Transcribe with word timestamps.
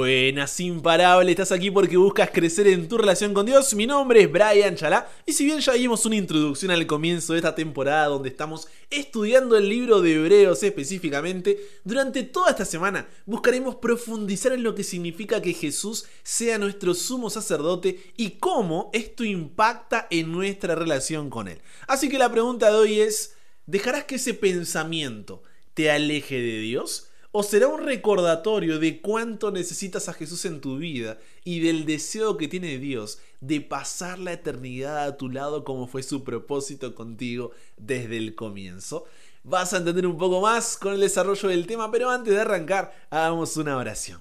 Buenas, 0.00 0.58
imparable, 0.60 1.30
estás 1.30 1.52
aquí 1.52 1.70
porque 1.70 1.98
buscas 1.98 2.30
crecer 2.30 2.66
en 2.68 2.88
tu 2.88 2.96
relación 2.96 3.34
con 3.34 3.44
Dios. 3.44 3.74
Mi 3.74 3.86
nombre 3.86 4.22
es 4.22 4.32
Brian 4.32 4.74
Chalá 4.74 5.06
y 5.26 5.34
si 5.34 5.44
bien 5.44 5.60
ya 5.60 5.74
vimos 5.74 6.06
una 6.06 6.16
introducción 6.16 6.70
al 6.70 6.86
comienzo 6.86 7.34
de 7.34 7.40
esta 7.40 7.54
temporada 7.54 8.06
donde 8.06 8.30
estamos 8.30 8.66
estudiando 8.88 9.58
el 9.58 9.68
libro 9.68 10.00
de 10.00 10.14
Hebreos 10.14 10.62
específicamente, 10.62 11.60
durante 11.84 12.22
toda 12.22 12.52
esta 12.52 12.64
semana 12.64 13.10
buscaremos 13.26 13.74
profundizar 13.74 14.52
en 14.52 14.62
lo 14.62 14.74
que 14.74 14.84
significa 14.84 15.42
que 15.42 15.52
Jesús 15.52 16.06
sea 16.22 16.56
nuestro 16.56 16.94
sumo 16.94 17.28
sacerdote 17.28 18.00
y 18.16 18.38
cómo 18.38 18.88
esto 18.94 19.22
impacta 19.22 20.06
en 20.08 20.32
nuestra 20.32 20.76
relación 20.76 21.28
con 21.28 21.46
Él. 21.46 21.60
Así 21.86 22.08
que 22.08 22.18
la 22.18 22.32
pregunta 22.32 22.70
de 22.70 22.76
hoy 22.76 23.00
es, 23.00 23.34
¿dejarás 23.66 24.04
que 24.04 24.14
ese 24.14 24.32
pensamiento 24.32 25.42
te 25.74 25.90
aleje 25.90 26.36
de 26.36 26.58
Dios? 26.60 27.09
¿O 27.32 27.44
será 27.44 27.68
un 27.68 27.84
recordatorio 27.84 28.80
de 28.80 29.00
cuánto 29.00 29.52
necesitas 29.52 30.08
a 30.08 30.12
Jesús 30.12 30.44
en 30.46 30.60
tu 30.60 30.78
vida 30.78 31.18
y 31.44 31.60
del 31.60 31.86
deseo 31.86 32.36
que 32.36 32.48
tiene 32.48 32.78
Dios 32.78 33.20
de 33.40 33.60
pasar 33.60 34.18
la 34.18 34.32
eternidad 34.32 35.04
a 35.04 35.16
tu 35.16 35.28
lado 35.28 35.62
como 35.62 35.86
fue 35.86 36.02
su 36.02 36.24
propósito 36.24 36.92
contigo 36.96 37.52
desde 37.76 38.16
el 38.16 38.34
comienzo? 38.34 39.04
Vas 39.44 39.72
a 39.72 39.76
entender 39.76 40.08
un 40.08 40.18
poco 40.18 40.40
más 40.40 40.76
con 40.76 40.92
el 40.92 41.00
desarrollo 41.00 41.48
del 41.48 41.68
tema, 41.68 41.88
pero 41.92 42.10
antes 42.10 42.34
de 42.34 42.40
arrancar, 42.40 42.92
hagamos 43.10 43.56
una 43.56 43.76
oración. 43.76 44.20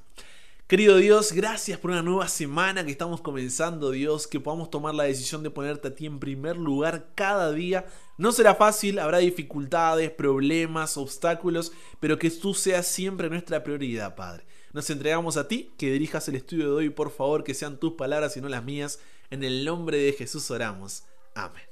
Querido 0.68 0.98
Dios, 0.98 1.32
gracias 1.32 1.80
por 1.80 1.90
una 1.90 2.04
nueva 2.04 2.28
semana 2.28 2.86
que 2.86 2.92
estamos 2.92 3.22
comenzando, 3.22 3.90
Dios, 3.90 4.28
que 4.28 4.40
podamos 4.40 4.70
tomar 4.70 4.94
la 4.94 5.06
decisión 5.06 5.42
de 5.42 5.50
ponerte 5.50 5.88
a 5.88 5.96
ti 5.96 6.06
en 6.06 6.20
primer 6.20 6.58
lugar 6.58 7.08
cada 7.16 7.52
día. 7.52 7.88
No 8.20 8.32
será 8.34 8.54
fácil, 8.54 9.00
habrá 9.00 9.20
dificultades, 9.20 10.12
problemas, 10.12 10.98
obstáculos, 10.98 11.72
pero 12.00 12.20
que 12.20 12.30
tú 12.30 12.54
seas 12.54 12.86
siempre 12.86 13.30
nuestra 13.30 13.64
prioridad, 13.64 14.16
Padre. 14.16 14.46
Nos 14.74 14.90
entregamos 14.90 15.38
a 15.38 15.48
ti, 15.48 15.72
que 15.78 15.92
dirijas 15.92 16.28
el 16.28 16.36
estudio 16.36 16.66
de 16.66 16.76
hoy, 16.76 16.90
por 16.90 17.12
favor, 17.12 17.44
que 17.44 17.54
sean 17.54 17.80
tus 17.80 17.94
palabras 17.94 18.38
y 18.38 18.42
no 18.42 18.50
las 18.50 18.64
mías. 18.64 19.00
En 19.32 19.44
el 19.44 19.64
nombre 19.66 19.98
de 19.98 20.14
Jesús 20.14 20.52
oramos. 20.52 21.04
Amén. 21.34 21.64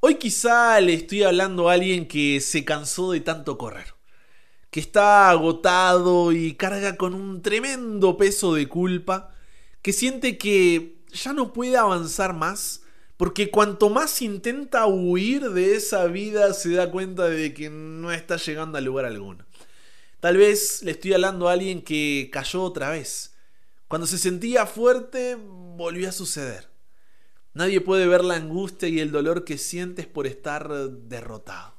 Hoy 0.00 0.16
quizá 0.16 0.78
le 0.80 0.94
estoy 0.94 1.22
hablando 1.22 1.70
a 1.70 1.74
alguien 1.74 2.06
que 2.06 2.40
se 2.40 2.64
cansó 2.64 3.12
de 3.12 3.20
tanto 3.20 3.56
correr 3.56 3.94
que 4.74 4.80
está 4.80 5.30
agotado 5.30 6.32
y 6.32 6.54
carga 6.54 6.96
con 6.96 7.14
un 7.14 7.42
tremendo 7.42 8.16
peso 8.16 8.54
de 8.54 8.66
culpa, 8.66 9.30
que 9.82 9.92
siente 9.92 10.36
que 10.36 10.96
ya 11.12 11.32
no 11.32 11.52
puede 11.52 11.76
avanzar 11.76 12.34
más, 12.34 12.82
porque 13.16 13.50
cuanto 13.50 13.90
más 13.90 14.22
intenta 14.22 14.86
huir 14.86 15.50
de 15.50 15.76
esa 15.76 16.06
vida 16.06 16.52
se 16.52 16.70
da 16.72 16.90
cuenta 16.90 17.28
de 17.28 17.54
que 17.54 17.70
no 17.70 18.10
está 18.12 18.36
llegando 18.36 18.78
a 18.78 18.80
lugar 18.80 19.04
alguno. 19.04 19.44
Tal 20.20 20.36
vez 20.36 20.82
le 20.82 20.92
estoy 20.92 21.12
hablando 21.12 21.48
a 21.48 21.52
alguien 21.52 21.82
que 21.82 22.28
cayó 22.32 22.62
otra 22.62 22.90
vez. 22.90 23.34
Cuando 23.88 24.06
se 24.06 24.18
sentía 24.18 24.66
fuerte, 24.66 25.36
volvió 25.38 26.08
a 26.08 26.12
suceder. 26.12 26.68
Nadie 27.52 27.80
puede 27.80 28.08
ver 28.08 28.24
la 28.24 28.34
angustia 28.34 28.88
y 28.88 28.98
el 28.98 29.12
dolor 29.12 29.44
que 29.44 29.58
sientes 29.58 30.06
por 30.06 30.26
estar 30.26 30.68
derrotado. 30.68 31.74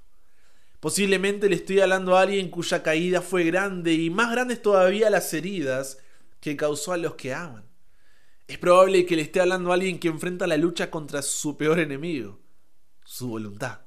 Posiblemente 0.79 1.49
le 1.49 1.55
estoy 1.55 1.81
hablando 1.81 2.15
a 2.15 2.21
alguien 2.21 2.49
cuya 2.49 2.83
caída 2.83 3.21
fue 3.21 3.43
grande 3.43 3.93
y 3.93 4.09
más 4.09 4.31
grandes 4.31 4.61
todavía 4.61 5.09
las 5.09 5.33
heridas 5.33 5.97
que 6.39 6.55
causó 6.55 6.93
a 6.93 6.97
los 6.97 7.15
que 7.15 7.33
aman. 7.33 7.65
Es 8.47 8.57
probable 8.59 9.05
que 9.05 9.15
le 9.15 9.23
esté 9.23 9.41
hablando 9.41 9.71
a 9.71 9.73
alguien 9.73 9.99
que 9.99 10.07
enfrenta 10.07 10.45
la 10.45 10.57
lucha 10.57 10.91
contra 10.91 11.21
su 11.21 11.57
peor 11.57 11.79
enemigo, 11.79 12.39
su 13.03 13.27
voluntad. 13.27 13.81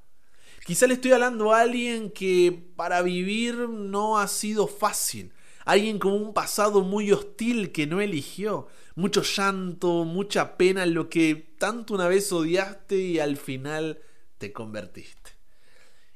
Quizá 0.67 0.87
le 0.87 0.95
estoy 0.95 1.13
hablando 1.13 1.53
a 1.53 1.61
alguien 1.61 2.11
que 2.11 2.71
para 2.77 3.01
vivir 3.03 3.55
no 3.57 4.19
ha 4.19 4.27
sido 4.27 4.67
fácil, 4.67 5.33
alguien 5.65 5.99
con 5.99 6.13
un 6.13 6.35
pasado 6.35 6.83
muy 6.83 7.13
hostil 7.13 7.73
que 7.73 7.87
no 7.87 8.01
eligió, 8.01 8.69
mucho 8.95 9.23
llanto, 9.23 10.05
mucha 10.05 10.57
pena 10.57 10.83
en 10.83 10.95
lo 10.95 11.09
que 11.09 11.55
tanto 11.59 11.95
una 11.95 12.09
vez 12.09 12.33
odiaste 12.33 12.99
y 12.99 13.19
al 13.19 13.37
final 13.37 14.01
te 14.39 14.53
convertiste. 14.53 15.31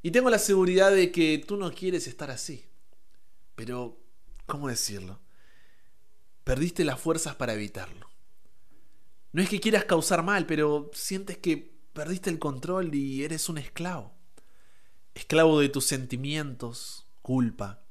Y 0.02 0.10
tengo 0.10 0.30
la 0.30 0.38
seguridad 0.38 0.90
de 0.90 1.12
que 1.12 1.38
tú 1.38 1.56
no 1.56 1.72
quieres 1.72 2.08
estar 2.08 2.30
así. 2.30 2.66
Pero, 3.54 4.00
¿cómo 4.46 4.68
decirlo? 4.68 5.20
Perdiste 6.42 6.84
las 6.84 7.00
fuerzas 7.00 7.36
para 7.36 7.54
evitarlo. 7.54 8.11
No 9.32 9.42
es 9.42 9.48
que 9.48 9.60
quieras 9.60 9.84
causar 9.84 10.22
mal, 10.22 10.46
pero 10.46 10.90
sientes 10.94 11.38
que 11.38 11.74
perdiste 11.92 12.30
el 12.30 12.38
control 12.38 12.94
y 12.94 13.24
eres 13.24 13.48
un 13.48 13.58
esclavo. 13.58 14.12
Esclavo 15.14 15.60
de 15.60 15.68
tus 15.68 15.86
sentimientos, 15.86 17.06
culpa, 17.22 17.82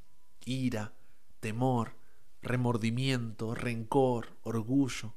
ira, 0.46 0.94
temor, 1.40 1.96
remordimiento, 2.42 3.54
rencor, 3.56 4.38
orgullo. 4.44 5.14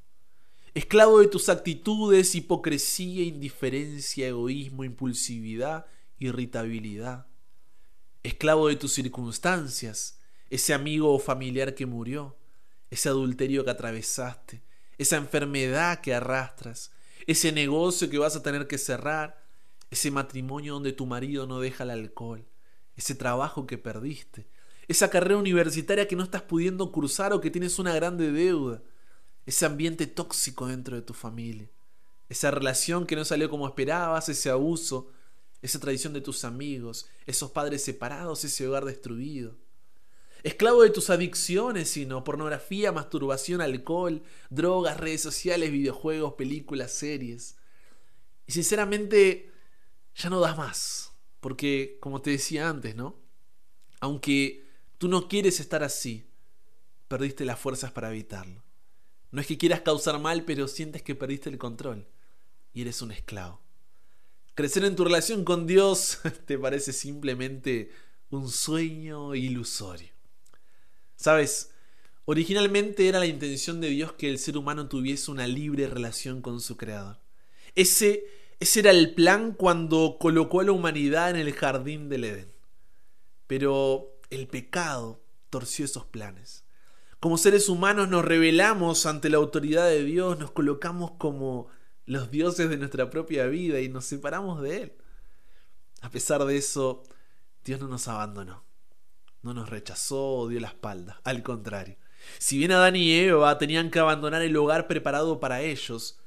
Esclavo 0.75 1.21
de 1.21 1.29
tus 1.29 1.49
actitudes, 1.49 2.35
hipocresía, 2.35 3.25
indiferencia, 3.25 4.27
egoísmo, 4.27 4.85
impulsividad 4.85 5.87
irritabilidad, 6.19 7.27
esclavo 8.23 8.69
de 8.69 8.77
tus 8.77 8.93
circunstancias, 8.93 10.21
ese 10.51 10.75
amigo 10.75 11.12
o 11.12 11.19
familiar 11.19 11.75
que 11.75 11.87
murió, 11.87 12.37
ese 12.91 13.09
adulterio 13.09 13.65
que 13.65 13.71
atravesaste, 13.71 14.62
esa 14.99 15.16
enfermedad 15.16 16.00
que 16.00 16.15
arrastras, 16.15 16.93
ese 17.27 17.53
negocio 17.53 18.10
que 18.10 18.19
vas 18.19 18.37
a 18.37 18.43
tener 18.43 18.66
que 18.66 18.78
cerrar, 18.78 19.43
ese 19.91 20.10
matrimonio 20.10 20.75
donde 20.75 20.93
tu 20.93 21.06
marido 21.06 21.47
no 21.47 21.60
deja 21.60 21.84
el 21.84 21.91
alcohol, 21.91 22.47
ese 22.97 23.15
trabajo 23.15 23.66
que 23.66 23.78
perdiste, 23.78 24.47
esa 24.88 25.09
carrera 25.09 25.38
universitaria 25.38 26.06
que 26.09 26.16
no 26.16 26.25
estás 26.25 26.43
pudiendo 26.43 26.93
cruzar 26.93 27.32
o 27.32 27.41
que 27.41 27.50
tienes 27.50 27.78
una 27.78 27.94
grande 27.94 28.31
deuda, 28.31 28.82
ese 29.47 29.66
ambiente 29.66 30.06
tóxico 30.06 30.66
dentro 30.66 30.97
de 30.97 31.03
tu 31.03 31.15
familia, 31.15 31.71
esa 32.28 32.50
relación 32.50 33.06
que 33.06 33.16
no 33.16 33.25
salió 33.25 33.49
como 33.50 33.66
esperabas, 33.66 34.28
ese 34.28 34.50
abuso, 34.50 35.11
esa 35.62 35.81
tradición 35.81 36.12
de 36.12 36.21
tus 36.21 36.44
amigos, 36.44 37.06
esos 37.26 37.50
padres 37.50 37.82
separados, 37.82 38.44
ese 38.44 38.66
hogar 38.69 38.84
destruido. 38.84 39.56
Esclavo 40.44 40.82
de 40.82 40.91
tus 40.91 41.09
adicciones, 41.09 41.88
sino 41.88 42.22
pornografía, 42.22 42.93
masturbación, 42.93 43.62
alcohol, 43.62 44.22
drogas, 44.50 44.99
redes 44.99 45.22
sociales, 45.22 45.72
videojuegos, 45.72 46.34
películas, 46.34 46.93
series. 46.93 47.56
Y 48.47 48.53
sinceramente, 48.53 49.50
ya 50.15 50.28
no 50.28 50.41
das 50.41 50.59
más. 50.59 51.15
Porque, 51.41 51.97
como 51.99 52.21
te 52.21 52.28
decía 52.28 52.69
antes, 52.69 52.94
¿no? 52.94 53.19
Aunque 54.00 54.66
tú 54.99 55.09
no 55.09 55.28
quieres 55.28 55.60
estar 55.60 55.82
así, 55.82 56.28
perdiste 57.09 57.47
las 57.47 57.59
fuerzas 57.59 57.91
para 57.91 58.11
evitarlo. 58.11 58.62
No 59.31 59.41
es 59.41 59.47
que 59.47 59.56
quieras 59.56 59.81
causar 59.81 60.21
mal, 60.21 60.44
pero 60.44 60.69
sientes 60.69 61.00
que 61.03 61.15
perdiste 61.15 61.49
el 61.49 61.56
control. 61.56 62.06
Y 62.75 62.82
eres 62.82 63.00
un 63.00 63.12
esclavo. 63.12 63.62
Crecer 64.55 64.84
en 64.84 64.94
tu 64.94 65.05
relación 65.05 65.43
con 65.43 65.66
Dios 65.66 66.19
te 66.47 66.59
parece 66.59 66.93
simplemente 66.93 67.91
un 68.28 68.50
sueño 68.50 69.34
ilusorio. 69.34 70.13
Sabes, 71.16 71.70
originalmente 72.25 73.08
era 73.08 73.19
la 73.19 73.26
intención 73.26 73.80
de 73.80 73.88
Dios 73.88 74.12
que 74.12 74.28
el 74.28 74.38
ser 74.38 74.56
humano 74.56 74.88
tuviese 74.88 75.30
una 75.30 75.47
libre 75.47 75.86
relación 75.86 76.42
con 76.42 76.60
su 76.60 76.76
Creador. 76.76 77.19
Ese, 77.75 78.25
ese 78.60 78.80
era 78.80 78.91
el 78.91 79.14
plan 79.14 79.52
cuando 79.52 80.16
colocó 80.20 80.60
a 80.60 80.64
la 80.64 80.72
humanidad 80.72 81.30
en 81.30 81.36
el 81.36 81.52
jardín 81.52 82.08
del 82.08 82.25
Edén. 82.25 82.52
Pero 83.47 84.19
el 84.30 84.47
pecado 84.47 85.22
torció 85.50 85.84
esos 85.84 86.06
planes. 86.06 86.64
Como 87.20 87.38
seres 87.38 87.69
humanos 87.69 88.08
nos 88.08 88.25
rebelamos 88.25 89.06
ante 89.06 89.31
la 89.31 89.38
autoridad 89.38 89.88
de 89.88 90.04
Dios, 90.04 90.38
nos 90.38 90.50
colocamos 90.50 91.12
como 91.12 91.69
los 92.06 92.31
dioses 92.31 92.69
de 92.69 92.76
nuestra 92.76 93.08
propia 93.10 93.46
vida 93.46 93.81
y 93.81 93.88
nos 93.88 94.05
separamos 94.05 94.60
de 94.62 94.82
Él. 94.82 94.93
A 96.02 96.10
pesar 96.10 96.44
de 96.44 96.56
eso, 96.56 97.02
Dios 97.64 97.81
no 97.81 97.88
nos 97.88 98.08
abandonó, 98.08 98.62
no 99.44 99.55
nos 99.55 99.69
rechazó 99.69 100.38
o 100.38 100.49
dio 100.49 100.58
la 100.58 100.69
espalda, 100.69 101.20
al 101.23 101.43
contrario. 101.43 101.96
Si 102.38 102.58
bien 102.58 102.73
Adán 102.73 102.96
y 102.96 103.12
Eva 103.12 103.58
tenían 103.58 103.91
que 103.91 103.99
abandonar 103.99 104.43
el 104.43 104.56
hogar 104.56 104.87
preparado 104.88 105.38
para 105.41 105.61
ellos, 105.61 106.19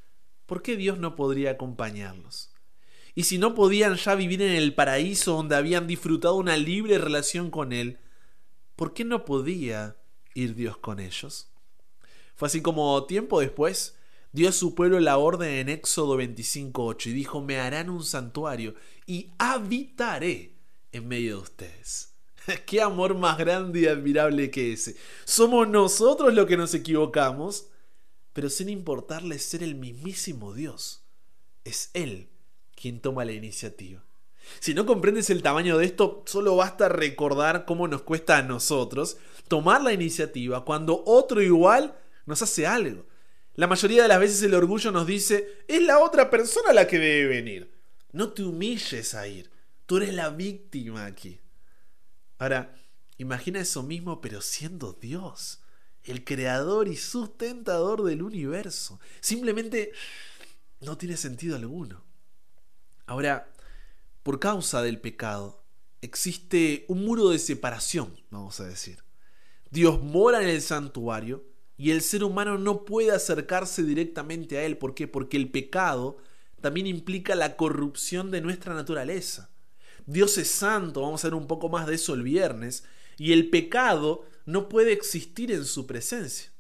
¿por 0.46 0.62
qué 0.62 0.78
Dios 0.78 1.00
no 1.00 1.16
podría 1.16 1.52
acompañarlos? 1.52 2.52
Y 3.16 3.24
si 3.24 3.40
no 3.40 3.56
podían 3.56 3.96
ya 3.96 4.14
vivir 4.14 4.44
en 4.44 4.54
el 4.54 4.76
paraíso 4.76 5.34
donde 5.34 5.56
habían 5.56 5.88
disfrutado 5.88 6.36
una 6.36 6.56
libre 6.56 7.00
relación 7.00 7.50
con 7.50 7.74
Él, 7.74 8.00
¿por 8.76 8.94
qué 8.94 9.04
no 9.04 9.26
podía 9.26 9.98
ir 10.36 10.54
Dios 10.54 10.78
con 10.78 11.00
ellos? 11.00 11.50
Fue 12.36 12.48
así 12.48 12.62
como 12.62 13.04
tiempo 13.06 13.40
después, 13.40 13.98
dio 14.32 14.50
a 14.50 14.52
su 14.52 14.76
pueblo 14.76 15.00
la 15.00 15.18
orden 15.18 15.50
en 15.50 15.70
Éxodo 15.70 16.20
25.8 16.22 17.08
y 17.08 17.14
dijo, 17.14 17.42
me 17.42 17.58
harán 17.58 17.90
un 17.90 18.04
santuario 18.04 18.76
y 19.08 19.32
habitaré 19.40 20.54
en 20.92 21.08
medio 21.08 21.38
de 21.38 21.42
ustedes. 21.42 22.17
Qué 22.66 22.82
amor 22.82 23.16
más 23.16 23.38
grande 23.38 23.82
y 23.82 23.88
admirable 23.88 24.50
que 24.52 24.74
ese. 24.74 24.96
Somos 25.26 25.68
nosotros 25.68 26.34
los 26.34 26.46
que 26.46 26.58
nos 26.58 26.74
equivocamos, 26.74 27.68
pero 28.34 28.50
sin 28.50 28.70
importarle 28.70 29.40
ser 29.40 29.64
el 29.64 29.76
mismísimo 29.76 30.54
Dios. 30.54 31.04
Es 31.64 31.90
Él 31.94 32.30
quien 32.76 33.02
toma 33.02 33.26
la 33.26 33.34
iniciativa. 33.34 34.04
Si 34.60 34.74
no 34.74 34.86
comprendes 34.86 35.30
el 35.30 35.42
tamaño 35.42 35.78
de 35.78 35.86
esto, 35.86 36.24
solo 36.26 36.56
basta 36.56 36.88
recordar 36.88 37.66
cómo 37.66 37.88
nos 37.88 38.04
cuesta 38.04 38.38
a 38.38 38.44
nosotros 38.44 39.18
tomar 39.50 39.82
la 39.82 39.92
iniciativa 39.92 40.64
cuando 40.64 41.04
otro 41.06 41.42
igual 41.42 41.98
nos 42.26 42.42
hace 42.42 42.66
algo. 42.66 43.06
La 43.56 43.68
mayoría 43.68 44.04
de 44.04 44.08
las 44.08 44.20
veces 44.20 44.42
el 44.44 44.54
orgullo 44.54 44.92
nos 44.92 45.08
dice, 45.08 45.64
es 45.68 45.82
la 45.82 46.00
otra 46.00 46.30
persona 46.30 46.72
la 46.72 46.88
que 46.88 47.00
debe 47.00 47.28
venir. 47.28 47.72
No 48.14 48.32
te 48.32 48.44
humilles 48.44 49.16
a 49.16 49.28
ir. 49.28 49.50
Tú 49.86 49.98
eres 49.98 50.14
la 50.14 50.30
víctima 50.30 51.06
aquí. 51.06 51.40
Ahora, 52.38 52.76
imagina 53.18 53.60
eso 53.60 53.84
mismo 53.84 54.22
pero 54.22 54.42
siendo 54.42 54.94
Dios, 54.94 55.62
el 56.04 56.24
creador 56.24 56.88
y 56.88 56.96
sustentador 56.96 58.04
del 58.04 58.22
universo. 58.22 59.00
Simplemente 59.20 59.92
no 60.80 60.98
tiene 60.98 61.18
sentido 61.18 61.56
alguno. 61.56 62.04
Ahora, 63.06 63.52
por 64.24 64.40
causa 64.40 64.82
del 64.82 65.00
pecado, 65.00 65.64
existe 66.02 66.86
un 66.88 67.06
muro 67.06 67.30
de 67.30 67.40
separación, 67.40 68.14
vamos 68.30 68.60
a 68.60 68.66
decir. 68.66 69.04
Dios 69.70 70.02
mora 70.02 70.42
en 70.42 70.50
el 70.50 70.62
santuario 70.62 71.46
y 71.78 71.92
el 71.92 72.02
ser 72.02 72.24
humano 72.24 72.58
no 72.58 72.86
puede 72.86 73.12
acercarse 73.12 73.84
directamente 73.84 74.58
a 74.58 74.64
él. 74.64 74.78
¿Por 74.78 74.94
qué? 74.96 75.08
Porque 75.08 75.38
el 75.38 75.52
pecado 75.52 76.18
también 76.62 76.88
implica 76.88 77.36
la 77.36 77.56
corrupción 77.56 78.32
de 78.32 78.42
nuestra 78.42 78.74
naturaleza. 78.74 79.52
Dios 80.08 80.38
es 80.38 80.50
santo, 80.50 81.02
vamos 81.02 81.24
a 81.24 81.28
ver 81.28 81.36
un 81.36 81.48
poco 81.48 81.70
más 81.70 81.86
de 81.86 81.96
eso 81.96 82.14
el 82.14 82.24
viernes, 82.24 82.86
y 83.18 83.34
el 83.34 83.50
pecado 83.50 84.26
no 84.46 84.70
puede 84.70 84.94
existir 84.94 85.52
en 85.52 85.66
su 85.66 85.86
presencia. 85.86 86.52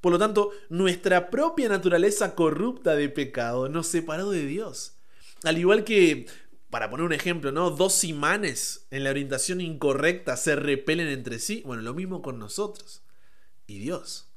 Por 0.00 0.12
lo 0.12 0.18
tanto, 0.18 0.52
nuestra 0.68 1.28
propia 1.28 1.68
naturaleza 1.68 2.34
corrupta 2.34 2.94
de 2.94 3.08
pecado 3.08 3.68
nos 3.68 3.88
separó 3.88 4.30
de 4.30 4.46
Dios. 4.46 4.94
Al 5.42 5.58
igual 5.58 5.82
que, 5.82 6.26
para 6.70 6.90
poner 6.90 7.04
un 7.04 7.12
ejemplo, 7.12 7.50
¿no? 7.50 7.70
Dos 7.70 8.04
imanes 8.04 8.86
en 8.90 9.02
la 9.02 9.10
orientación 9.10 9.60
incorrecta 9.60 10.36
se 10.36 10.54
repelen 10.54 11.08
entre 11.08 11.40
sí. 11.40 11.62
Bueno, 11.66 11.82
lo 11.82 11.94
mismo 11.94 12.22
con 12.22 12.38
nosotros 12.38 13.02
y 13.66 13.80
Dios. 13.80 14.28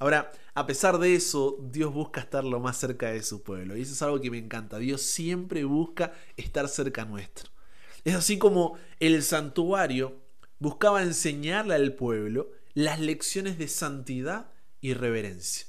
Ahora, 0.00 0.32
a 0.54 0.66
pesar 0.66 0.98
de 0.98 1.14
eso, 1.14 1.58
Dios 1.70 1.94
busca 1.94 2.20
estar 2.20 2.42
lo 2.42 2.58
más 2.58 2.76
cerca 2.76 3.12
de 3.12 3.22
su 3.22 3.44
pueblo. 3.44 3.76
Y 3.76 3.82
eso 3.82 3.92
es 3.92 4.02
algo 4.02 4.20
que 4.20 4.32
me 4.32 4.38
encanta. 4.38 4.78
Dios 4.78 5.02
siempre 5.02 5.62
busca 5.62 6.12
estar 6.36 6.68
cerca 6.68 7.04
nuestro. 7.04 7.51
Es 8.04 8.14
así 8.14 8.38
como 8.38 8.78
el 8.98 9.22
santuario 9.22 10.20
buscaba 10.58 11.02
enseñarle 11.02 11.74
al 11.74 11.94
pueblo 11.94 12.50
las 12.74 13.00
lecciones 13.00 13.58
de 13.58 13.68
santidad 13.68 14.50
y 14.80 14.94
reverencia, 14.94 15.66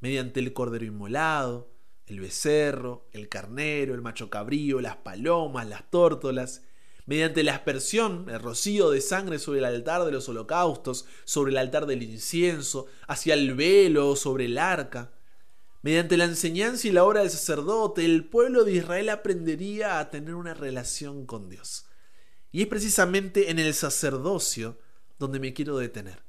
mediante 0.00 0.40
el 0.40 0.52
cordero 0.52 0.84
inmolado, 0.84 1.70
el 2.06 2.20
becerro, 2.20 3.08
el 3.12 3.28
carnero, 3.28 3.94
el 3.94 4.02
macho 4.02 4.30
cabrío, 4.30 4.80
las 4.80 4.96
palomas, 4.96 5.68
las 5.68 5.88
tórtolas, 5.90 6.62
mediante 7.06 7.42
la 7.42 7.54
aspersión, 7.54 8.28
el 8.28 8.40
rocío 8.40 8.90
de 8.90 9.00
sangre 9.00 9.38
sobre 9.38 9.60
el 9.60 9.64
altar 9.64 10.04
de 10.04 10.12
los 10.12 10.28
holocaustos, 10.28 11.06
sobre 11.24 11.52
el 11.52 11.58
altar 11.58 11.86
del 11.86 12.02
incienso, 12.02 12.86
hacia 13.06 13.34
el 13.34 13.54
velo, 13.54 14.16
sobre 14.16 14.46
el 14.46 14.58
arca, 14.58 15.12
Mediante 15.82 16.16
la 16.16 16.24
enseñanza 16.24 16.88
y 16.88 16.92
la 16.92 17.04
obra 17.04 17.20
del 17.20 17.30
sacerdote, 17.30 18.04
el 18.04 18.24
pueblo 18.24 18.64
de 18.64 18.72
Israel 18.72 19.08
aprendería 19.10 20.00
a 20.00 20.10
tener 20.10 20.34
una 20.34 20.54
relación 20.54 21.24
con 21.24 21.48
Dios. 21.48 21.86
Y 22.50 22.62
es 22.62 22.66
precisamente 22.66 23.50
en 23.50 23.58
el 23.58 23.74
sacerdocio 23.74 24.78
donde 25.18 25.38
me 25.38 25.52
quiero 25.54 25.78
detener. 25.78 26.22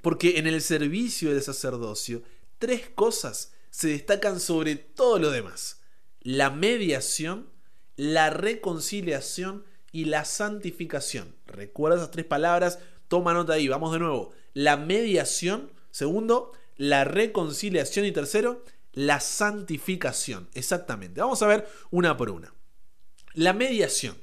Porque 0.00 0.38
en 0.38 0.46
el 0.46 0.62
servicio 0.62 1.32
del 1.32 1.42
sacerdocio, 1.42 2.22
tres 2.58 2.88
cosas 2.94 3.52
se 3.70 3.88
destacan 3.88 4.40
sobre 4.40 4.76
todo 4.76 5.18
lo 5.18 5.30
demás. 5.30 5.80
La 6.22 6.50
mediación, 6.50 7.50
la 7.96 8.30
reconciliación 8.30 9.64
y 9.92 10.06
la 10.06 10.24
santificación. 10.24 11.34
Recuerda 11.46 11.96
esas 11.96 12.10
tres 12.10 12.24
palabras, 12.24 12.78
toma 13.08 13.34
nota 13.34 13.54
ahí, 13.54 13.68
vamos 13.68 13.92
de 13.92 13.98
nuevo. 13.98 14.32
La 14.54 14.76
mediación, 14.76 15.72
segundo, 15.90 16.52
la 16.76 17.04
reconciliación 17.04 18.06
y 18.06 18.12
tercero, 18.12 18.64
la 18.92 19.20
santificación. 19.20 20.48
Exactamente. 20.54 21.20
Vamos 21.20 21.42
a 21.42 21.46
ver 21.46 21.68
una 21.90 22.16
por 22.16 22.30
una. 22.30 22.52
La 23.34 23.52
mediación. 23.52 24.16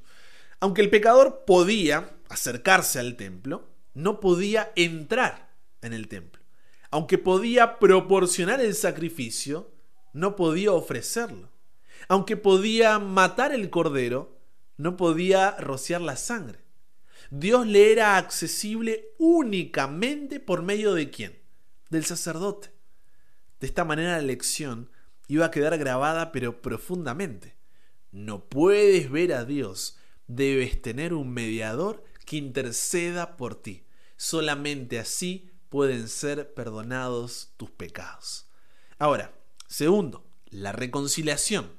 Aunque 0.60 0.82
el 0.82 0.90
pecador 0.90 1.44
podía 1.46 2.12
acercarse 2.30 3.00
al 3.00 3.16
templo, 3.16 3.68
no 3.94 4.20
podía 4.20 4.72
entrar 4.76 5.54
en 5.82 5.94
el 5.94 6.08
templo. 6.08 6.42
Aunque 6.92 7.18
podía 7.18 7.80
proporcionar 7.80 8.62
el 8.62 8.74
sacrificio, 8.74 9.72
no 10.14 10.36
podía 10.36 10.72
ofrecerlo. 10.72 11.50
Aunque 12.08 12.38
podía 12.38 13.00
matar 13.00 13.54
el 13.54 13.70
cordero, 13.70 14.38
no 14.78 14.98
podía 14.98 15.52
rociar 15.52 16.02
la 16.02 16.18
sangre. 16.18 16.60
Dios 17.32 17.66
le 17.66 17.92
era 17.92 18.18
accesible 18.18 19.10
únicamente 19.18 20.40
por 20.40 20.62
medio 20.62 20.94
de 20.94 21.10
quién? 21.10 21.40
Del 21.90 22.06
sacerdote. 22.06 22.75
De 23.60 23.68
esta 23.68 23.86
manera 23.86 24.18
la 24.18 24.22
lección 24.22 24.90
iba 25.28 25.46
a 25.46 25.52
quedar 25.52 25.78
grabada 25.78 26.32
pero 26.32 26.62
profundamente. 26.62 27.56
No 28.12 28.46
puedes 28.46 29.12
ver 29.12 29.34
a 29.34 29.46
Dios, 29.46 29.98
debes 30.28 30.82
tener 30.82 31.14
un 31.14 31.34
mediador 31.34 32.04
que 32.26 32.38
interceda 32.38 33.38
por 33.38 33.56
ti. 33.56 33.84
Solamente 34.18 35.00
así 35.00 35.52
pueden 35.70 36.08
ser 36.08 36.54
perdonados 36.54 37.54
tus 37.58 37.70
pecados. 37.72 38.48
Ahora, 38.98 39.34
segundo, 39.68 40.26
la 40.50 40.72
reconciliación. 40.72 41.72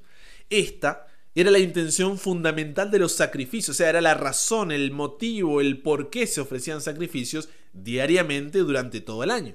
Esta 0.50 1.06
era 1.34 1.50
la 1.50 1.58
intención 1.58 2.19
fundamental 2.19 2.90
de 2.90 2.99
los 2.99 3.12
sacrificios, 3.12 3.70
o 3.70 3.79
sea, 3.79 3.90
era 3.90 4.00
la 4.00 4.14
razón, 4.14 4.72
el 4.72 4.90
motivo, 4.90 5.61
el 5.61 5.82
por 5.82 6.08
qué 6.11 6.26
se 6.26 6.40
ofrecían 6.40 6.81
sacrificios 6.81 7.49
diariamente 7.72 8.61
durante 8.61 9.00
todo 9.00 9.22
el 9.22 9.31
año 9.31 9.55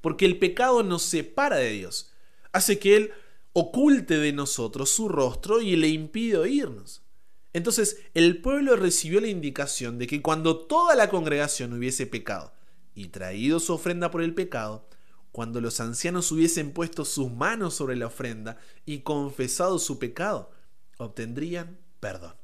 porque 0.00 0.26
el 0.26 0.38
pecado 0.38 0.82
nos 0.82 1.02
separa 1.02 1.56
de 1.56 1.70
Dios, 1.70 2.12
hace 2.52 2.78
que 2.78 2.96
Él 2.96 3.12
oculte 3.52 4.18
de 4.18 4.32
nosotros 4.32 4.90
su 4.90 5.08
rostro 5.08 5.60
y 5.60 5.76
le 5.76 5.88
impide 5.88 6.38
oírnos. 6.38 7.02
Entonces 7.52 7.98
el 8.14 8.40
pueblo 8.40 8.76
recibió 8.76 9.20
la 9.20 9.28
indicación 9.28 9.98
de 9.98 10.06
que 10.06 10.22
cuando 10.22 10.56
toda 10.56 10.94
la 10.94 11.10
congregación 11.10 11.72
hubiese 11.72 12.06
pecado 12.06 12.52
y 12.94 13.08
traído 13.08 13.58
su 13.58 13.72
ofrenda 13.72 14.10
por 14.10 14.22
el 14.22 14.34
pecado, 14.34 14.88
cuando 15.32 15.60
los 15.60 15.80
ancianos 15.80 16.30
hubiesen 16.32 16.72
puesto 16.72 17.04
sus 17.04 17.30
manos 17.30 17.74
sobre 17.74 17.96
la 17.96 18.06
ofrenda 18.06 18.56
y 18.84 19.00
confesado 19.00 19.78
su 19.78 19.98
pecado, 19.98 20.50
obtendrían 20.98 21.78
perdón. 21.98 22.34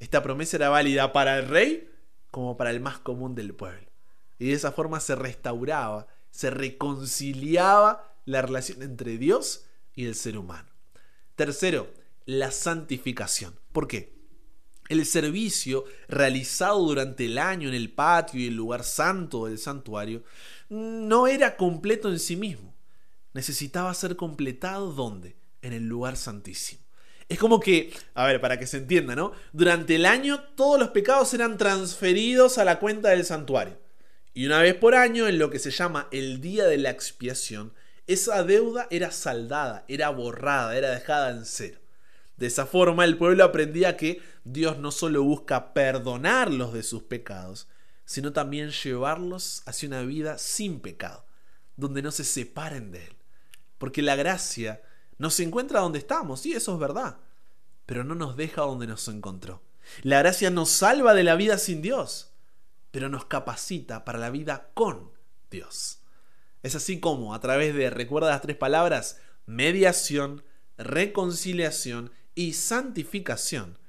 Esta 0.00 0.22
promesa 0.22 0.56
era 0.56 0.68
válida 0.68 1.12
para 1.12 1.38
el 1.38 1.48
rey 1.48 1.90
como 2.30 2.56
para 2.56 2.70
el 2.70 2.80
más 2.80 2.98
común 2.98 3.34
del 3.34 3.54
pueblo. 3.54 3.88
Y 4.38 4.48
de 4.48 4.52
esa 4.52 4.72
forma 4.72 5.00
se 5.00 5.14
restauraba 5.14 6.08
se 6.34 6.50
reconciliaba 6.50 8.12
la 8.24 8.42
relación 8.42 8.82
entre 8.82 9.18
Dios 9.18 9.66
y 9.94 10.06
el 10.06 10.16
ser 10.16 10.36
humano. 10.36 10.68
Tercero, 11.36 11.94
la 12.26 12.50
santificación. 12.50 13.54
¿Por 13.72 13.86
qué? 13.86 14.18
El 14.88 15.06
servicio 15.06 15.84
realizado 16.08 16.80
durante 16.80 17.26
el 17.26 17.38
año 17.38 17.68
en 17.68 17.74
el 17.76 17.92
patio 17.92 18.40
y 18.40 18.48
el 18.48 18.56
lugar 18.56 18.82
santo 18.82 19.46
del 19.46 19.58
santuario 19.58 20.24
no 20.68 21.28
era 21.28 21.56
completo 21.56 22.10
en 22.10 22.18
sí 22.18 22.34
mismo. 22.34 22.74
Necesitaba 23.32 23.94
ser 23.94 24.16
completado 24.16 24.92
¿dónde? 24.92 25.36
En 25.62 25.72
el 25.72 25.86
lugar 25.86 26.16
santísimo. 26.16 26.82
Es 27.28 27.38
como 27.38 27.60
que, 27.60 27.92
a 28.14 28.26
ver, 28.26 28.40
para 28.40 28.58
que 28.58 28.66
se 28.66 28.78
entienda, 28.78 29.14
¿no? 29.14 29.30
Durante 29.52 29.94
el 29.94 30.04
año 30.04 30.40
todos 30.56 30.80
los 30.80 30.88
pecados 30.88 31.32
eran 31.32 31.58
transferidos 31.58 32.58
a 32.58 32.64
la 32.64 32.80
cuenta 32.80 33.10
del 33.10 33.24
santuario. 33.24 33.83
Y 34.34 34.46
una 34.46 34.60
vez 34.60 34.74
por 34.74 34.96
año, 34.96 35.28
en 35.28 35.38
lo 35.38 35.48
que 35.48 35.60
se 35.60 35.70
llama 35.70 36.08
el 36.10 36.40
día 36.40 36.64
de 36.66 36.76
la 36.76 36.90
expiación, 36.90 37.72
esa 38.08 38.42
deuda 38.42 38.88
era 38.90 39.12
saldada, 39.12 39.84
era 39.86 40.10
borrada, 40.10 40.76
era 40.76 40.90
dejada 40.90 41.30
en 41.30 41.44
cero. 41.44 41.78
De 42.36 42.46
esa 42.46 42.66
forma 42.66 43.04
el 43.04 43.16
pueblo 43.16 43.44
aprendía 43.44 43.96
que 43.96 44.20
Dios 44.42 44.78
no 44.78 44.90
solo 44.90 45.22
busca 45.22 45.72
perdonarlos 45.72 46.72
de 46.72 46.82
sus 46.82 47.04
pecados, 47.04 47.68
sino 48.04 48.32
también 48.32 48.70
llevarlos 48.70 49.62
hacia 49.66 49.88
una 49.88 50.02
vida 50.02 50.36
sin 50.36 50.80
pecado, 50.80 51.24
donde 51.76 52.02
no 52.02 52.10
se 52.10 52.24
separen 52.24 52.90
de 52.90 53.06
Él. 53.06 53.16
Porque 53.78 54.02
la 54.02 54.16
gracia 54.16 54.82
nos 55.16 55.38
encuentra 55.38 55.80
donde 55.80 56.00
estamos, 56.00 56.40
sí, 56.40 56.52
eso 56.54 56.74
es 56.74 56.80
verdad, 56.80 57.18
pero 57.86 58.02
no 58.02 58.16
nos 58.16 58.36
deja 58.36 58.62
donde 58.62 58.88
nos 58.88 59.06
encontró. 59.06 59.62
La 60.02 60.18
gracia 60.18 60.50
nos 60.50 60.70
salva 60.70 61.14
de 61.14 61.22
la 61.22 61.36
vida 61.36 61.56
sin 61.56 61.82
Dios, 61.82 62.33
pero 62.94 63.08
nos 63.08 63.24
capacita 63.24 64.04
para 64.04 64.20
la 64.20 64.30
vida 64.30 64.70
con 64.72 65.10
Dios. 65.50 65.98
Es 66.62 66.76
así 66.76 67.00
como, 67.00 67.34
a 67.34 67.40
través 67.40 67.74
de, 67.74 67.90
recuerda 67.90 68.30
las 68.30 68.40
tres 68.40 68.56
palabras, 68.56 69.18
mediación, 69.46 70.44
reconciliación 70.78 72.12
y 72.36 72.52
santificación, 72.52 73.80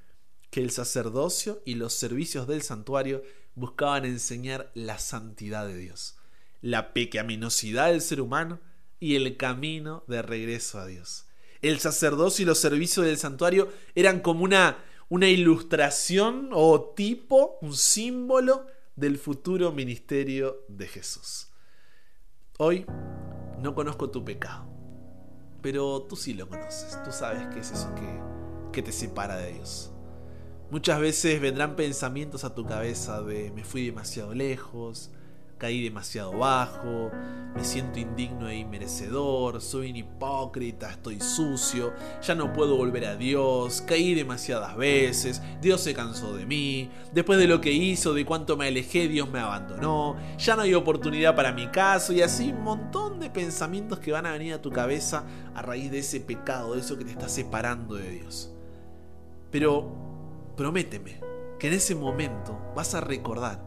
que 0.50 0.60
el 0.60 0.72
sacerdocio 0.72 1.62
y 1.64 1.76
los 1.76 1.92
servicios 1.92 2.48
del 2.48 2.62
santuario 2.62 3.22
buscaban 3.54 4.06
enseñar 4.06 4.72
la 4.74 4.98
santidad 4.98 5.68
de 5.68 5.76
Dios, 5.76 6.16
la 6.60 6.92
pecaminosidad 6.92 7.92
del 7.92 8.00
ser 8.00 8.20
humano 8.20 8.58
y 8.98 9.14
el 9.14 9.36
camino 9.36 10.02
de 10.08 10.22
regreso 10.22 10.80
a 10.80 10.86
Dios. 10.86 11.26
El 11.62 11.78
sacerdocio 11.78 12.42
y 12.42 12.46
los 12.46 12.58
servicios 12.58 13.06
del 13.06 13.18
santuario 13.18 13.72
eran 13.94 14.18
como 14.18 14.42
una, 14.42 14.84
una 15.08 15.28
ilustración 15.28 16.48
o 16.52 16.92
tipo, 16.96 17.56
un 17.62 17.72
símbolo 17.72 18.66
del 18.96 19.18
futuro 19.18 19.72
ministerio 19.72 20.64
de 20.68 20.86
Jesús. 20.88 21.52
Hoy 22.58 22.86
no 23.60 23.74
conozco 23.74 24.10
tu 24.10 24.24
pecado, 24.24 24.66
pero 25.60 26.02
tú 26.02 26.16
sí 26.16 26.32
lo 26.32 26.48
conoces, 26.48 26.98
tú 27.04 27.12
sabes 27.12 27.46
qué 27.52 27.60
es 27.60 27.72
eso 27.72 27.94
que, 27.94 28.20
que 28.72 28.82
te 28.82 28.92
separa 28.92 29.36
de 29.36 29.52
Dios. 29.52 29.92
Muchas 30.70 30.98
veces 30.98 31.40
vendrán 31.42 31.76
pensamientos 31.76 32.44
a 32.44 32.54
tu 32.54 32.64
cabeza 32.64 33.22
de 33.22 33.52
me 33.52 33.64
fui 33.64 33.84
demasiado 33.84 34.34
lejos, 34.34 35.10
caí 35.58 35.82
demasiado 35.82 36.36
bajo, 36.36 37.10
me 37.54 37.64
siento 37.64 37.98
indigno 37.98 38.48
e 38.48 38.56
inmerecedor, 38.56 39.62
soy 39.62 39.90
un 39.90 39.96
hipócrita, 39.96 40.90
estoy 40.90 41.20
sucio, 41.20 41.94
ya 42.20 42.34
no 42.34 42.52
puedo 42.52 42.76
volver 42.76 43.06
a 43.06 43.16
Dios, 43.16 43.80
caí 43.80 44.14
demasiadas 44.14 44.76
veces, 44.76 45.40
Dios 45.62 45.80
se 45.80 45.94
cansó 45.94 46.36
de 46.36 46.44
mí, 46.44 46.90
después 47.12 47.38
de 47.38 47.46
lo 47.46 47.62
que 47.62 47.72
hizo, 47.72 48.12
de 48.12 48.26
cuánto 48.26 48.58
me 48.58 48.68
alejé, 48.68 49.08
Dios 49.08 49.30
me 49.30 49.40
abandonó, 49.40 50.16
ya 50.36 50.56
no 50.56 50.62
hay 50.62 50.74
oportunidad 50.74 51.34
para 51.34 51.52
mi 51.52 51.68
caso 51.68 52.12
y 52.12 52.20
así 52.20 52.50
un 52.50 52.62
montón 52.62 53.18
de 53.18 53.30
pensamientos 53.30 53.98
que 53.98 54.12
van 54.12 54.26
a 54.26 54.32
venir 54.32 54.52
a 54.52 54.60
tu 54.60 54.70
cabeza 54.70 55.24
a 55.54 55.62
raíz 55.62 55.90
de 55.90 56.00
ese 56.00 56.20
pecado, 56.20 56.74
de 56.74 56.80
eso 56.80 56.98
que 56.98 57.04
te 57.06 57.12
está 57.12 57.28
separando 57.28 57.94
de 57.94 58.10
Dios. 58.10 58.52
Pero 59.50 59.90
prométeme 60.56 61.20
que 61.58 61.68
en 61.68 61.72
ese 61.72 61.94
momento 61.94 62.58
vas 62.74 62.94
a 62.94 63.00
recordar 63.00 63.65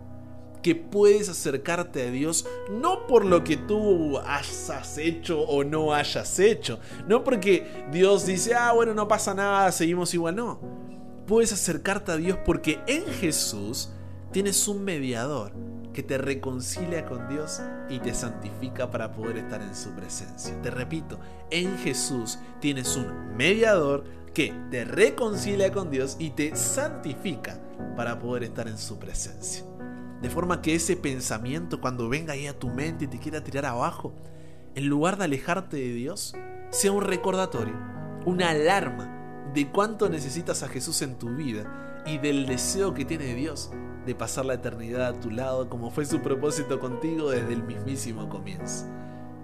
que 0.61 0.75
puedes 0.75 1.29
acercarte 1.29 2.07
a 2.07 2.11
Dios 2.11 2.45
no 2.69 3.07
por 3.07 3.25
lo 3.25 3.43
que 3.43 3.57
tú 3.57 4.17
hayas 4.19 4.97
hecho 4.97 5.41
o 5.41 5.63
no 5.63 5.93
hayas 5.93 6.39
hecho, 6.39 6.79
no 7.07 7.23
porque 7.23 7.85
Dios 7.91 8.25
dice, 8.25 8.55
ah, 8.55 8.73
bueno, 8.73 8.93
no 8.93 9.07
pasa 9.07 9.33
nada, 9.33 9.71
seguimos 9.71 10.13
igual, 10.13 10.35
no. 10.35 10.59
Puedes 11.25 11.53
acercarte 11.53 12.11
a 12.11 12.17
Dios 12.17 12.37
porque 12.45 12.79
en 12.87 13.05
Jesús 13.05 13.89
tienes 14.31 14.67
un 14.67 14.83
mediador 14.83 15.53
que 15.93 16.03
te 16.03 16.17
reconcilia 16.17 17.05
con 17.05 17.27
Dios 17.27 17.61
y 17.89 17.99
te 17.99 18.13
santifica 18.13 18.89
para 18.89 19.11
poder 19.11 19.37
estar 19.37 19.61
en 19.61 19.75
su 19.75 19.91
presencia. 19.91 20.59
Te 20.61 20.71
repito, 20.71 21.19
en 21.49 21.77
Jesús 21.79 22.39
tienes 22.59 22.95
un 22.95 23.35
mediador 23.35 24.05
que 24.33 24.53
te 24.69 24.85
reconcilia 24.85 25.71
con 25.71 25.89
Dios 25.89 26.15
y 26.19 26.31
te 26.31 26.55
santifica 26.55 27.59
para 27.95 28.19
poder 28.19 28.43
estar 28.43 28.67
en 28.67 28.77
su 28.77 28.97
presencia. 28.97 29.65
De 30.21 30.29
forma 30.29 30.61
que 30.61 30.75
ese 30.75 30.97
pensamiento 30.97 31.79
cuando 31.79 32.09
venga 32.09 32.33
ahí 32.33 32.47
a 32.47 32.57
tu 32.57 32.67
mente 32.67 33.05
y 33.05 33.07
te 33.07 33.19
quiera 33.19 33.43
tirar 33.43 33.65
abajo, 33.65 34.13
en 34.75 34.87
lugar 34.87 35.17
de 35.17 35.23
alejarte 35.23 35.77
de 35.77 35.93
Dios, 35.93 36.35
sea 36.71 36.91
un 36.91 37.03
recordatorio, 37.03 37.75
una 38.25 38.49
alarma 38.49 39.49
de 39.53 39.71
cuánto 39.71 40.09
necesitas 40.09 40.61
a 40.61 40.67
Jesús 40.67 41.01
en 41.01 41.17
tu 41.17 41.29
vida 41.35 42.03
y 42.05 42.17
del 42.17 42.45
deseo 42.45 42.93
que 42.93 43.05
tiene 43.05 43.33
Dios 43.33 43.71
de 44.05 44.13
pasar 44.13 44.45
la 44.45 44.55
eternidad 44.55 45.07
a 45.07 45.19
tu 45.19 45.31
lado 45.31 45.69
como 45.69 45.89
fue 45.89 46.05
su 46.05 46.21
propósito 46.21 46.79
contigo 46.79 47.31
desde 47.31 47.53
el 47.53 47.63
mismísimo 47.63 48.27
comienzo. 48.27 48.85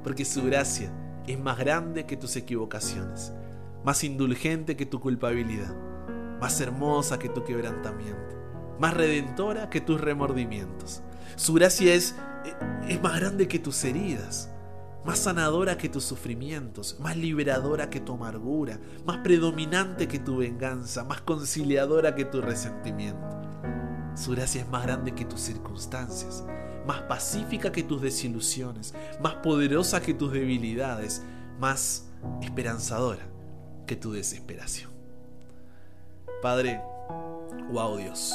Porque 0.04 0.26
su 0.26 0.44
gracia 0.44 0.92
es 1.26 1.40
más 1.40 1.58
grande 1.58 2.06
que 2.06 2.18
tus 2.18 2.36
equivocaciones, 2.36 3.34
más 3.86 4.04
indulgente 4.04 4.76
que 4.76 4.86
tu 4.86 5.00
culpabilidad, 5.00 5.74
más 6.42 6.60
hermosa 6.60 7.18
que 7.18 7.30
tu 7.30 7.44
quebrantamiento 7.44 8.45
más 8.80 8.94
redentora 8.94 9.70
que 9.70 9.82
tus 9.82 10.00
remordimientos. 10.00 11.02
Su 11.36 11.54
gracia 11.54 11.94
es, 11.94 12.16
es 12.88 13.02
más 13.02 13.20
grande 13.20 13.48
que 13.48 13.60
tus 13.60 13.84
heridas, 13.84 14.50
más 15.06 15.20
sanadora 15.20 15.78
que 15.78 15.90
tus 15.90 16.04
sufrimientos, 16.04 17.00
más 17.00 17.16
liberadora 17.16 17.90
que 17.90 18.00
tu 18.00 18.14
amargura, 18.14 18.80
más 19.06 19.18
predominante 19.18 20.08
que 20.08 20.20
tu 20.20 20.38
venganza, 20.38 21.04
más 21.04 21.22
conciliadora 21.22 22.16
que 22.16 22.26
tu 22.26 22.42
resentimiento. 22.42 23.42
Su 24.16 24.32
gracia 24.32 24.62
es 24.62 24.70
más 24.70 24.84
grande 24.84 25.14
que 25.14 25.26
tus 25.26 25.42
circunstancias, 25.42 26.44
más 26.88 27.02
pacífica 27.04 27.72
que 27.72 27.84
tus 27.84 28.02
desilusiones, 28.02 28.94
más 29.22 29.36
poderosa 29.36 30.02
que 30.02 30.14
tus 30.14 30.32
debilidades, 30.32 31.22
más 31.60 32.08
esperanzadora 32.42 33.28
que 33.86 33.96
tu 33.96 34.12
desesperación. 34.14 34.92
Padre, 36.42 36.82
wow 37.72 37.98
Dios, 37.98 38.34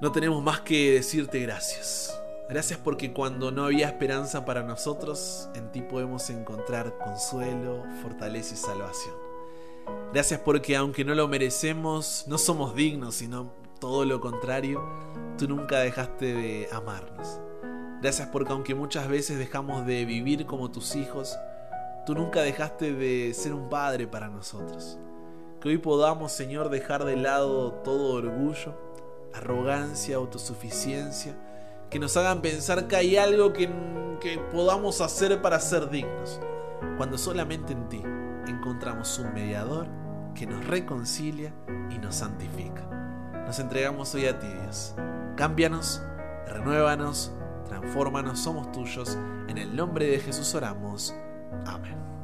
no 0.00 0.12
tenemos 0.12 0.40
más 0.42 0.60
que 0.60 0.92
decirte 0.92 1.40
gracias. 1.40 2.16
Gracias 2.48 2.78
porque 2.78 3.12
cuando 3.12 3.50
no 3.50 3.64
había 3.64 3.88
esperanza 3.88 4.44
para 4.44 4.62
nosotros, 4.62 5.48
en 5.56 5.72
ti 5.72 5.82
podemos 5.82 6.30
encontrar 6.30 6.96
consuelo, 6.98 7.84
fortaleza 8.00 8.54
y 8.54 8.56
salvación. 8.56 9.14
Gracias 10.12 10.40
porque 10.40 10.76
aunque 10.76 11.04
no 11.04 11.16
lo 11.16 11.26
merecemos, 11.26 12.24
no 12.28 12.38
somos 12.38 12.76
dignos, 12.76 13.16
sino 13.16 13.52
todo 13.80 14.04
lo 14.04 14.20
contrario, 14.20 14.88
tú 15.36 15.48
nunca 15.48 15.80
dejaste 15.80 16.32
de 16.32 16.68
amarnos. 16.70 17.40
Gracias 18.00 18.28
porque 18.28 18.52
aunque 18.52 18.76
muchas 18.76 19.08
veces 19.08 19.36
dejamos 19.36 19.84
de 19.84 20.04
vivir 20.04 20.46
como 20.46 20.70
tus 20.70 20.94
hijos, 20.94 21.36
tú 22.06 22.14
nunca 22.14 22.42
dejaste 22.42 22.92
de 22.92 23.34
ser 23.34 23.52
un 23.52 23.68
padre 23.68 24.06
para 24.06 24.28
nosotros. 24.28 24.96
Que 25.60 25.70
hoy 25.70 25.78
podamos, 25.78 26.30
Señor, 26.30 26.70
dejar 26.70 27.04
de 27.04 27.16
lado 27.16 27.72
todo 27.82 28.14
orgullo 28.14 28.86
arrogancia, 29.34 30.16
autosuficiencia, 30.16 31.36
que 31.90 31.98
nos 31.98 32.16
hagan 32.16 32.42
pensar 32.42 32.86
que 32.86 32.96
hay 32.96 33.16
algo 33.16 33.52
que, 33.52 33.70
que 34.20 34.38
podamos 34.52 35.00
hacer 35.00 35.40
para 35.40 35.60
ser 35.60 35.88
dignos, 35.90 36.40
cuando 36.96 37.16
solamente 37.16 37.72
en 37.72 37.88
ti 37.88 38.02
encontramos 38.46 39.18
un 39.18 39.32
mediador 39.32 39.86
que 40.34 40.46
nos 40.46 40.66
reconcilia 40.66 41.52
y 41.90 41.98
nos 41.98 42.16
santifica. 42.16 42.86
Nos 43.46 43.58
entregamos 43.58 44.14
hoy 44.14 44.26
a 44.26 44.38
ti, 44.38 44.46
Dios. 44.46 44.94
Cámbianos, 45.36 46.02
renuévanos, 46.46 47.32
transfórmanos, 47.66 48.38
somos 48.38 48.70
tuyos. 48.72 49.16
En 49.48 49.58
el 49.58 49.74
nombre 49.74 50.06
de 50.06 50.18
Jesús 50.18 50.54
oramos. 50.54 51.14
Amén. 51.64 52.17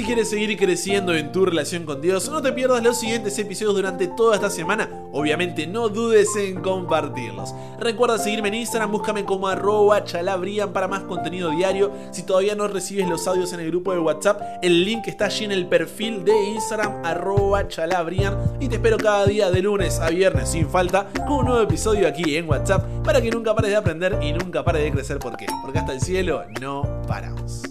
Si 0.00 0.06
quieres 0.06 0.30
seguir 0.30 0.56
creciendo 0.56 1.14
en 1.14 1.30
tu 1.30 1.44
relación 1.44 1.84
con 1.84 2.00
Dios, 2.00 2.30
no 2.30 2.40
te 2.40 2.52
pierdas 2.52 2.82
los 2.82 2.98
siguientes 2.98 3.38
episodios 3.38 3.74
durante 3.74 4.08
toda 4.08 4.36
esta 4.36 4.48
semana. 4.48 4.88
Obviamente 5.12 5.66
no 5.66 5.90
dudes 5.90 6.34
en 6.36 6.62
compartirlos. 6.62 7.54
Recuerda 7.78 8.16
seguirme 8.16 8.48
en 8.48 8.54
Instagram, 8.54 8.92
búscame 8.92 9.26
como 9.26 9.46
arroba 9.46 10.02
chalabrian 10.02 10.72
para 10.72 10.88
más 10.88 11.02
contenido 11.02 11.50
diario. 11.50 11.92
Si 12.12 12.22
todavía 12.22 12.54
no 12.54 12.66
recibes 12.66 13.10
los 13.10 13.28
audios 13.28 13.52
en 13.52 13.60
el 13.60 13.66
grupo 13.66 13.92
de 13.92 13.98
WhatsApp, 13.98 14.40
el 14.62 14.86
link 14.86 15.06
está 15.06 15.26
allí 15.26 15.44
en 15.44 15.52
el 15.52 15.66
perfil 15.66 16.24
de 16.24 16.32
Instagram, 16.44 17.04
arroba 17.04 17.68
chalabrian. 17.68 18.38
Y 18.58 18.68
te 18.68 18.76
espero 18.76 18.96
cada 18.96 19.26
día 19.26 19.50
de 19.50 19.60
lunes 19.60 20.00
a 20.00 20.08
viernes 20.08 20.48
sin 20.48 20.66
falta 20.66 21.08
con 21.28 21.40
un 21.40 21.44
nuevo 21.44 21.60
episodio 21.60 22.08
aquí 22.08 22.38
en 22.38 22.48
WhatsApp 22.48 22.86
para 23.04 23.20
que 23.20 23.30
nunca 23.30 23.54
pares 23.54 23.70
de 23.70 23.76
aprender 23.76 24.18
y 24.22 24.32
nunca 24.32 24.64
pares 24.64 24.82
de 24.82 24.92
crecer. 24.92 25.18
¿Por 25.18 25.36
qué? 25.36 25.44
Porque 25.60 25.78
hasta 25.78 25.92
el 25.92 26.00
cielo 26.00 26.42
no 26.58 27.02
paramos. 27.06 27.69